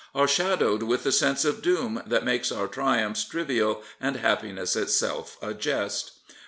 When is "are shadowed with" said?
0.15-1.03